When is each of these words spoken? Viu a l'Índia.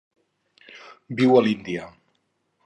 Viu 1.19 1.35
a 1.41 1.45
l'Índia. 1.49 1.87